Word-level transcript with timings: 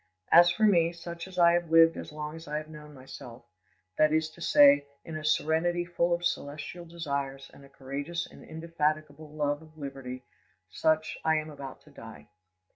"As 0.31 0.49
for 0.49 0.63
me, 0.63 0.91
such 0.93 1.27
as 1.27 1.37
I 1.37 1.51
have 1.53 1.69
lived 1.69 1.95
as 1.95 2.11
long 2.11 2.35
as 2.35 2.47
I 2.47 2.57
have 2.57 2.69
known 2.71 2.95
myself—that 2.95 4.11
is 4.11 4.31
to 4.31 4.41
say, 4.41 4.87
in 5.05 5.15
a 5.15 5.23
serenity 5.23 5.85
full 5.85 6.11
of 6.11 6.25
celestial 6.25 6.85
desires 6.85 7.51
and 7.53 7.63
a 7.63 7.69
courageous 7.69 8.25
and 8.25 8.43
indefatigable 8.43 9.29
love 9.29 9.61
of 9.61 9.77
liberty, 9.77 10.23
such 10.71 11.19
I 11.23 11.35
am 11.35 11.51
about 11.51 11.81
to 11.81 11.91
die. 11.91 12.29